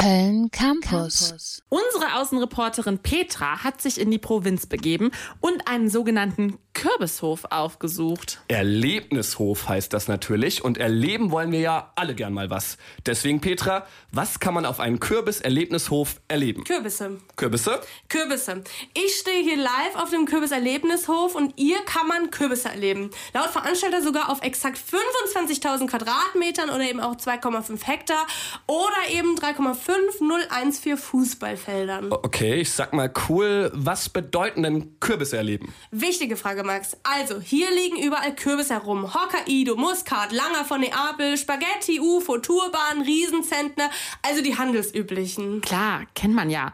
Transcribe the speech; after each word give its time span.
Köln 0.00 0.50
Campus. 0.50 1.62
Unsere 1.68 2.16
Außenreporterin 2.16 3.00
Petra 3.00 3.62
hat 3.62 3.82
sich 3.82 4.00
in 4.00 4.10
die 4.10 4.18
Provinz 4.18 4.64
begeben 4.64 5.10
und 5.40 5.68
einen 5.68 5.90
sogenannten 5.90 6.56
Kürbishof 6.72 7.44
aufgesucht. 7.50 8.40
Erlebnishof 8.48 9.68
heißt 9.68 9.92
das 9.92 10.08
natürlich 10.08 10.64
und 10.64 10.78
erleben 10.78 11.30
wollen 11.30 11.52
wir 11.52 11.60
ja 11.60 11.92
alle 11.96 12.14
gern 12.14 12.32
mal 12.32 12.48
was. 12.48 12.78
Deswegen 13.04 13.40
Petra, 13.40 13.86
was 14.12 14.40
kann 14.40 14.54
man 14.54 14.64
auf 14.64 14.80
einem 14.80 15.00
Kürbis-Erlebnishof 15.00 16.20
erleben? 16.28 16.64
Kürbisse. 16.64 17.18
Kürbisse? 17.36 17.80
Kürbisse. 18.08 18.64
Ich 18.94 19.16
stehe 19.16 19.42
hier 19.42 19.56
live 19.56 19.96
auf 19.96 20.10
dem 20.10 20.24
Kürbis-Erlebnishof 20.26 21.34
und 21.34 21.52
hier 21.56 21.80
kann 21.84 22.06
man 22.06 22.30
Kürbisse 22.30 22.68
erleben. 22.68 23.10
Laut 23.34 23.50
Veranstalter 23.50 24.02
sogar 24.02 24.30
auf 24.30 24.42
exakt 24.42 24.78
25.000 24.78 25.86
Quadratmetern 25.86 26.70
oder 26.70 26.84
eben 26.84 27.00
auch 27.00 27.16
2,5 27.16 27.84
Hektar 27.84 28.26
oder 28.66 29.10
eben 29.12 29.36
3,5014 29.36 30.96
Fußballfeldern. 30.96 32.12
Okay, 32.12 32.60
ich 32.60 32.72
sag 32.72 32.92
mal 32.92 33.12
cool, 33.28 33.70
was 33.74 34.08
bedeuten 34.08 34.62
denn 34.62 34.98
Kürbisse 35.00 35.36
erleben? 35.36 35.74
Wichtige 35.90 36.36
Frage, 36.36 36.69
Max. 36.70 36.96
Also, 37.02 37.40
hier 37.40 37.68
liegen 37.72 38.00
überall 38.00 38.32
Kürbisse 38.32 38.74
herum. 38.74 39.12
Hokkaido, 39.12 39.74
Muskat, 39.74 40.30
Langer 40.30 40.64
von 40.64 40.80
Neapel, 40.80 41.36
Spaghetti, 41.36 41.98
UFO, 41.98 42.38
Turban, 42.38 43.02
Riesenzentner, 43.02 43.90
also 44.22 44.40
die 44.40 44.56
handelsüblichen. 44.56 45.62
Klar, 45.62 46.06
kennt 46.14 46.34
man 46.34 46.48
ja. 46.48 46.72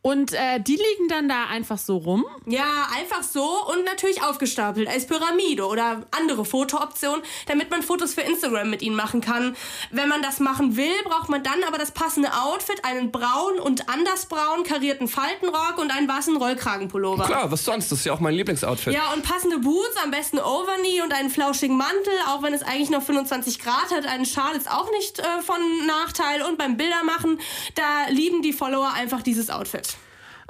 Und 0.00 0.32
äh, 0.32 0.60
die 0.60 0.76
liegen 0.76 1.08
dann 1.08 1.28
da 1.28 1.46
einfach 1.46 1.76
so 1.76 1.96
rum? 1.96 2.24
Ja, 2.46 2.88
einfach 2.96 3.22
so 3.22 3.44
und 3.72 3.84
natürlich 3.84 4.22
aufgestapelt 4.22 4.88
als 4.88 5.06
Pyramide 5.06 5.66
oder 5.66 6.02
andere 6.12 6.44
Fotooptionen, 6.44 7.22
damit 7.46 7.70
man 7.70 7.82
Fotos 7.82 8.14
für 8.14 8.20
Instagram 8.20 8.70
mit 8.70 8.80
ihnen 8.82 8.94
machen 8.94 9.20
kann. 9.20 9.56
Wenn 9.90 10.08
man 10.08 10.22
das 10.22 10.38
machen 10.38 10.76
will, 10.76 10.92
braucht 11.04 11.28
man 11.28 11.42
dann 11.42 11.64
aber 11.66 11.78
das 11.78 11.90
passende 11.90 12.32
Outfit, 12.32 12.84
einen 12.84 13.10
braun 13.10 13.58
und 13.58 13.88
andersbraun 13.88 14.62
karierten 14.62 15.08
Faltenrock 15.08 15.78
und 15.78 15.90
einen 15.90 16.08
weißen 16.08 16.36
Rollkragenpullover. 16.36 17.24
Klar, 17.24 17.50
was 17.50 17.64
sonst? 17.64 17.90
Das 17.90 17.98
ist 17.98 18.04
ja 18.04 18.12
auch 18.12 18.20
mein 18.20 18.34
Lieblingsoutfit. 18.34 18.94
Ja, 18.94 19.12
und 19.14 19.24
passende 19.24 19.58
Boots, 19.58 19.96
am 20.02 20.12
besten 20.12 20.38
Overknee 20.38 21.02
und 21.02 21.12
einen 21.12 21.30
flauschigen 21.30 21.76
Mantel, 21.76 22.12
auch 22.28 22.42
wenn 22.42 22.54
es 22.54 22.62
eigentlich 22.62 22.90
noch 22.90 23.02
25 23.02 23.58
Grad 23.58 23.90
hat. 23.90 24.06
Ein 24.06 24.24
Schal 24.24 24.54
ist 24.54 24.70
auch 24.70 24.90
nicht 24.92 25.18
äh, 25.18 25.42
von 25.42 25.56
Nachteil. 25.86 26.42
Und 26.42 26.56
beim 26.56 26.76
Bildermachen, 26.76 27.40
da 27.74 28.08
lieben 28.10 28.42
die 28.42 28.52
Follower 28.52 28.92
einfach 28.92 29.22
dieses 29.22 29.50
Outfit. 29.50 29.87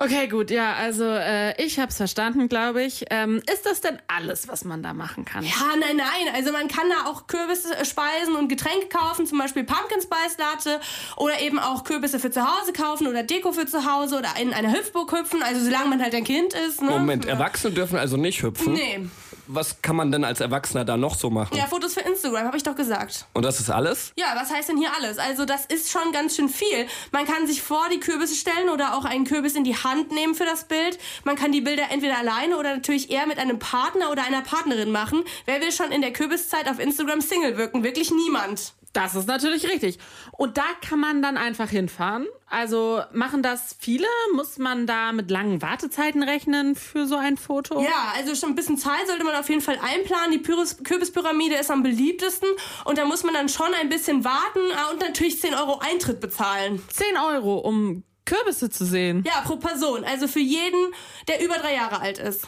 Okay, 0.00 0.28
gut, 0.28 0.52
ja, 0.52 0.74
also 0.74 1.04
äh, 1.04 1.60
ich 1.60 1.80
hab's 1.80 1.96
verstanden, 1.96 2.48
glaube 2.48 2.84
ich. 2.84 3.04
Ähm, 3.10 3.42
ist 3.52 3.66
das 3.66 3.80
denn 3.80 3.98
alles, 4.06 4.46
was 4.46 4.64
man 4.64 4.80
da 4.80 4.94
machen 4.94 5.24
kann? 5.24 5.42
Ja, 5.42 5.74
nein, 5.76 5.96
nein. 5.96 6.34
Also 6.36 6.52
man 6.52 6.68
kann 6.68 6.88
da 6.88 7.10
auch 7.10 7.26
Kürbisspeisen 7.26 8.36
und 8.36 8.46
Getränke 8.46 8.86
kaufen, 8.88 9.26
zum 9.26 9.38
Beispiel 9.38 9.64
Pumpkin 9.64 10.00
Spice 10.00 10.38
Latte 10.38 10.80
oder 11.16 11.40
eben 11.40 11.58
auch 11.58 11.82
Kürbisse 11.82 12.20
für 12.20 12.30
zu 12.30 12.42
Hause 12.42 12.72
kaufen 12.72 13.08
oder 13.08 13.24
Deko 13.24 13.50
für 13.50 13.66
zu 13.66 13.92
Hause 13.92 14.18
oder 14.18 14.28
in 14.40 14.52
einer 14.54 14.72
Hüpfburg 14.72 15.10
hüpfen, 15.10 15.42
also 15.42 15.64
solange 15.64 15.88
man 15.88 16.00
halt 16.00 16.14
ein 16.14 16.22
Kind 16.22 16.54
ist. 16.54 16.80
Ne? 16.80 16.90
Moment. 16.90 17.26
Erwachsene 17.26 17.74
dürfen 17.74 17.98
also 17.98 18.16
nicht 18.16 18.44
hüpfen? 18.44 18.74
Nee. 18.74 19.08
Was 19.48 19.80
kann 19.80 19.96
man 19.96 20.12
denn 20.12 20.24
als 20.24 20.40
Erwachsener 20.40 20.84
da 20.84 20.96
noch 20.96 21.14
so 21.14 21.30
machen? 21.30 21.56
Ja, 21.56 21.66
Fotos 21.66 21.94
für 21.94 22.00
Instagram, 22.00 22.44
habe 22.44 22.56
ich 22.56 22.62
doch 22.62 22.76
gesagt. 22.76 23.26
Und 23.32 23.44
das 23.44 23.60
ist 23.60 23.70
alles? 23.70 24.12
Ja, 24.16 24.34
was 24.36 24.52
heißt 24.52 24.68
denn 24.68 24.76
hier 24.76 24.90
alles? 24.94 25.18
Also 25.18 25.46
das 25.46 25.64
ist 25.64 25.90
schon 25.90 26.12
ganz 26.12 26.36
schön 26.36 26.50
viel. 26.50 26.86
Man 27.12 27.24
kann 27.24 27.46
sich 27.46 27.62
vor 27.62 27.88
die 27.90 27.98
Kürbisse 27.98 28.34
stellen 28.34 28.68
oder 28.68 28.94
auch 28.94 29.06
einen 29.06 29.24
Kürbis 29.24 29.54
in 29.54 29.64
die 29.64 29.74
Hand 29.74 30.12
nehmen 30.12 30.34
für 30.34 30.44
das 30.44 30.64
Bild. 30.64 30.98
Man 31.24 31.36
kann 31.36 31.50
die 31.50 31.62
Bilder 31.62 31.84
entweder 31.90 32.18
alleine 32.18 32.58
oder 32.58 32.74
natürlich 32.74 33.10
eher 33.10 33.26
mit 33.26 33.38
einem 33.38 33.58
Partner 33.58 34.10
oder 34.10 34.22
einer 34.22 34.42
Partnerin 34.42 34.90
machen. 34.90 35.24
Wer 35.46 35.60
will 35.60 35.72
schon 35.72 35.92
in 35.92 36.02
der 36.02 36.12
Kürbiszeit 36.12 36.68
auf 36.68 36.78
Instagram 36.78 37.22
Single 37.22 37.56
wirken? 37.56 37.82
Wirklich 37.82 38.10
niemand. 38.10 38.74
Das 38.92 39.14
ist 39.14 39.28
natürlich 39.28 39.68
richtig. 39.68 39.98
Und 40.32 40.56
da 40.56 40.64
kann 40.80 40.98
man 40.98 41.20
dann 41.22 41.36
einfach 41.36 41.68
hinfahren. 41.68 42.26
Also 42.46 43.02
machen 43.12 43.42
das 43.42 43.76
viele? 43.78 44.06
Muss 44.34 44.58
man 44.58 44.86
da 44.86 45.12
mit 45.12 45.30
langen 45.30 45.60
Wartezeiten 45.60 46.22
rechnen 46.22 46.74
für 46.74 47.06
so 47.06 47.16
ein 47.16 47.36
Foto? 47.36 47.82
Ja, 47.82 48.12
also 48.16 48.34
schon 48.34 48.50
ein 48.50 48.54
bisschen 48.54 48.78
Zeit 48.78 49.06
sollte 49.06 49.24
man 49.24 49.34
auf 49.34 49.48
jeden 49.48 49.60
Fall 49.60 49.78
einplanen. 49.82 50.32
Die 50.32 50.42
Kürbispyramide 50.42 51.56
ist 51.56 51.70
am 51.70 51.82
beliebtesten 51.82 52.48
und 52.84 52.98
da 52.98 53.04
muss 53.04 53.24
man 53.24 53.34
dann 53.34 53.48
schon 53.48 53.72
ein 53.74 53.88
bisschen 53.88 54.24
warten 54.24 54.60
ah, 54.76 54.90
und 54.90 55.00
natürlich 55.00 55.40
10 55.40 55.54
Euro 55.54 55.78
Eintritt 55.80 56.20
bezahlen. 56.20 56.82
10 56.90 57.18
Euro, 57.18 57.58
um 57.58 58.04
Kürbisse 58.24 58.70
zu 58.70 58.84
sehen? 58.84 59.24
Ja, 59.26 59.42
pro 59.42 59.56
Person. 59.56 60.04
Also 60.04 60.28
für 60.28 60.40
jeden, 60.40 60.92
der 61.28 61.42
über 61.42 61.54
drei 61.54 61.74
Jahre 61.74 62.00
alt 62.00 62.18
ist. 62.18 62.46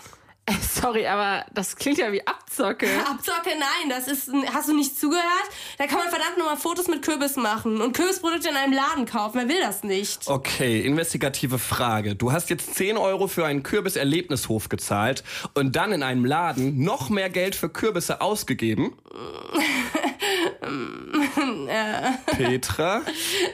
Sorry, 0.72 1.06
aber 1.06 1.44
das 1.52 1.74
klingt 1.76 1.98
ja 1.98 2.12
wie 2.12 2.24
Abzocke. 2.26 2.86
Abzocke, 3.10 3.50
nein, 3.58 3.88
das 3.88 4.06
ist, 4.06 4.30
hast 4.52 4.68
du 4.68 4.76
nicht 4.76 4.98
zugehört? 4.98 5.24
Da 5.78 5.86
kann 5.86 5.98
man 5.98 6.08
verdammt 6.08 6.38
nochmal 6.38 6.56
Fotos 6.56 6.86
mit 6.86 7.02
Kürbis 7.02 7.36
machen 7.36 7.80
und 7.80 7.92
Kürbisprodukte 7.96 8.48
in 8.48 8.56
einem 8.56 8.72
Laden 8.72 9.06
kaufen. 9.06 9.38
Wer 9.38 9.48
will 9.48 9.60
das 9.60 9.82
nicht? 9.82 10.28
Okay, 10.28 10.80
investigative 10.80 11.58
Frage. 11.58 12.14
Du 12.14 12.32
hast 12.32 12.50
jetzt 12.50 12.74
10 12.76 12.96
Euro 12.96 13.26
für 13.26 13.46
einen 13.46 13.62
Kürbis-Erlebnishof 13.62 14.68
gezahlt 14.68 15.24
und 15.54 15.74
dann 15.76 15.92
in 15.92 16.02
einem 16.02 16.24
Laden 16.24 16.82
noch 16.84 17.10
mehr 17.10 17.30
Geld 17.30 17.54
für 17.54 17.68
Kürbisse 17.68 18.20
ausgegeben? 18.20 18.92
Petra? 22.36 23.02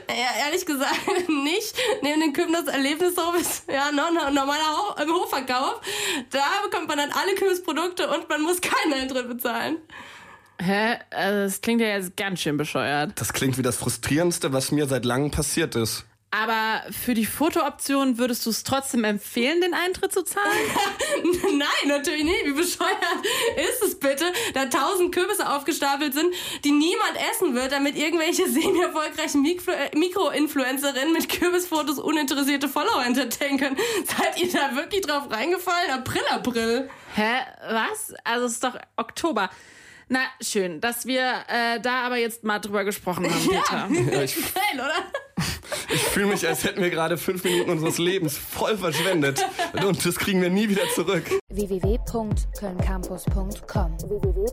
Ja, 0.08 0.46
ehrlich 0.46 0.66
gesagt 0.66 1.28
nicht. 1.28 1.74
Neben 2.02 2.20
dem 2.20 2.32
Kürbis-Erlebnishof 2.32 3.40
ist 3.40 3.64
ja 3.68 3.90
normaler 3.92 4.76
Ho 4.76 5.22
Hofverkauf. 5.22 5.80
Da 6.30 6.44
bekommt 6.64 6.88
man 6.88 6.98
dann 6.98 7.10
alle 7.12 7.34
Kürbisprodukte 7.34 8.08
und 8.08 8.28
man 8.28 8.42
muss 8.42 8.60
keinen 8.60 8.94
Eintritt 8.94 9.28
bezahlen. 9.28 9.78
Hä? 10.60 10.96
Also 11.10 11.40
das 11.40 11.60
klingt 11.60 11.80
ja 11.80 11.88
jetzt 11.88 12.16
ganz 12.16 12.40
schön 12.40 12.56
bescheuert. 12.56 13.12
Das 13.16 13.32
klingt 13.32 13.58
wie 13.58 13.62
das 13.62 13.76
Frustrierendste, 13.76 14.52
was 14.52 14.72
mir 14.72 14.86
seit 14.86 15.04
langem 15.04 15.30
passiert 15.30 15.74
ist. 15.74 16.04
Aber 16.42 16.82
für 16.92 17.14
die 17.14 17.24
Fotooption 17.24 18.18
würdest 18.18 18.44
du 18.44 18.50
es 18.50 18.62
trotzdem 18.62 19.04
empfehlen, 19.04 19.62
den 19.62 19.72
Eintritt 19.72 20.12
zu 20.12 20.22
zahlen? 20.22 20.44
Nein, 21.44 21.88
natürlich 21.88 22.24
nicht. 22.24 22.44
Wie 22.44 22.52
bescheuert 22.52 22.98
ist 23.56 23.82
es 23.82 23.98
bitte, 23.98 24.30
da 24.52 24.66
tausend 24.66 25.14
Kürbisse 25.14 25.48
aufgestapelt 25.48 26.12
sind, 26.12 26.34
die 26.62 26.72
niemand 26.72 27.16
essen 27.30 27.54
wird, 27.54 27.72
damit 27.72 27.96
irgendwelche 27.96 28.48
semi-erfolgreichen 28.50 29.40
Mikro 29.40 29.72
Mikroinfluencerinnen 29.94 31.14
mit 31.14 31.30
Kürbisfotos 31.30 31.98
uninteressierte 31.98 32.68
Follower 32.68 33.02
entertainen 33.02 33.58
können. 33.58 33.76
Seid 34.04 34.38
ihr 34.38 34.52
da 34.52 34.76
wirklich 34.76 35.00
drauf 35.02 35.30
reingefallen? 35.30 35.90
April, 35.90 36.22
April. 36.30 36.90
Hä? 37.14 37.32
Was? 37.70 38.12
Also 38.24 38.44
es 38.44 38.52
ist 38.52 38.64
doch 38.64 38.76
Oktober. 38.96 39.48
Na, 40.08 40.20
schön, 40.42 40.82
dass 40.82 41.06
wir 41.06 41.32
äh, 41.48 41.80
da 41.80 42.02
aber 42.04 42.16
jetzt 42.16 42.44
mal 42.44 42.58
drüber 42.58 42.84
gesprochen 42.84 43.24
haben, 43.24 43.90
Peter. 43.98 44.12
Ja, 44.12 44.22
ich 44.22 44.34
geil, 44.54 44.74
oder? 44.74 45.25
Ich 46.16 46.22
fühle 46.22 46.32
mich, 46.32 46.48
als 46.48 46.64
hätten 46.64 46.80
wir 46.80 46.88
gerade 46.88 47.18
fünf 47.18 47.44
Minuten 47.44 47.72
unseres 47.72 47.98
Lebens 47.98 48.38
voll 48.38 48.78
verschwendet. 48.78 49.44
Und 49.86 50.06
das 50.06 50.16
kriegen 50.16 50.40
wir 50.40 50.48
nie 50.48 50.66
wieder 50.66 50.88
zurück. 50.94 51.24
www.kölncampus.com 51.50 53.98
www 53.98 54.46